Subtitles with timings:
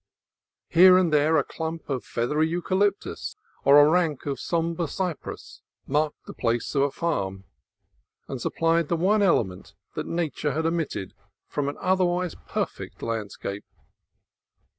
[0.69, 6.25] Here and there a clump of feathery eucalyptus or a rank of sombre cypresses marked
[6.25, 7.43] the place of a farm,
[8.27, 11.13] and supplied the one element that Nature had omitted
[11.45, 13.63] from an otherwise perfect landscape.